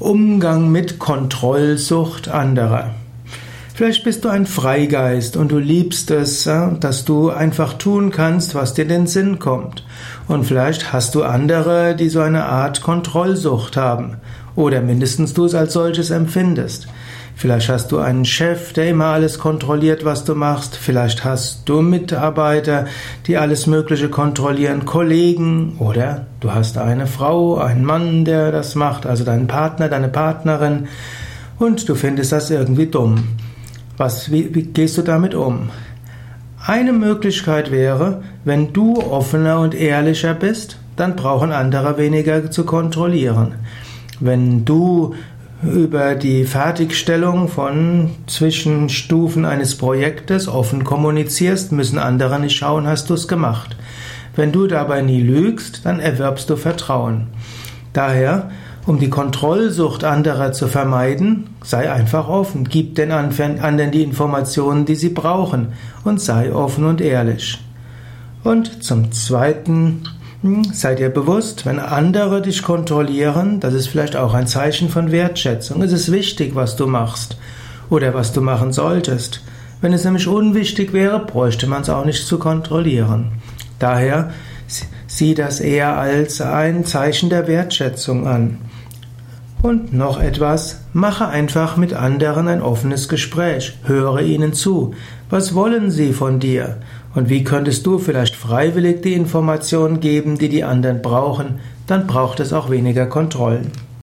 [0.00, 2.94] Umgang mit Kontrollsucht anderer.
[3.74, 8.72] Vielleicht bist du ein Freigeist und du liebst es, dass du einfach tun kannst, was
[8.72, 9.84] dir in den Sinn kommt.
[10.26, 14.16] Und vielleicht hast du andere, die so eine Art Kontrollsucht haben.
[14.60, 16.86] Oder mindestens du es als solches empfindest.
[17.34, 20.76] Vielleicht hast du einen Chef, der immer alles kontrolliert, was du machst.
[20.76, 22.84] Vielleicht hast du Mitarbeiter,
[23.26, 25.76] die alles Mögliche kontrollieren, Kollegen.
[25.78, 30.88] Oder du hast eine Frau, einen Mann, der das macht, also deinen Partner, deine Partnerin.
[31.58, 33.28] Und du findest das irgendwie dumm.
[33.96, 35.70] Was, wie, wie gehst du damit um?
[36.66, 43.54] Eine Möglichkeit wäre, wenn du offener und ehrlicher bist, dann brauchen andere weniger zu kontrollieren.
[44.20, 45.14] Wenn du
[45.62, 53.14] über die Fertigstellung von Zwischenstufen eines Projektes offen kommunizierst, müssen andere nicht schauen, hast du
[53.14, 53.76] es gemacht.
[54.36, 57.26] Wenn du dabei nie lügst, dann erwirbst du Vertrauen.
[57.92, 58.50] Daher
[58.86, 64.94] um die Kontrollsucht anderer zu vermeiden, sei einfach offen, gib den anderen die Informationen, die
[64.94, 65.74] sie brauchen
[66.04, 67.58] und sei offen und ehrlich.
[68.42, 70.02] Und zum Zweiten,
[70.72, 75.82] sei dir bewusst, wenn andere dich kontrollieren, das ist vielleicht auch ein Zeichen von Wertschätzung.
[75.82, 77.36] Es ist wichtig, was du machst
[77.90, 79.42] oder was du machen solltest.
[79.82, 83.32] Wenn es nämlich unwichtig wäre, bräuchte man es auch nicht zu kontrollieren.
[83.78, 84.30] Daher
[85.06, 88.58] sieh das eher als ein Zeichen der Wertschätzung an.
[89.62, 94.94] Und noch etwas, mache einfach mit anderen ein offenes Gespräch, höre ihnen zu.
[95.28, 96.78] Was wollen sie von dir?
[97.14, 101.58] Und wie könntest du vielleicht freiwillig die Informationen geben, die die anderen brauchen?
[101.86, 103.72] Dann braucht es auch weniger Kontrollen.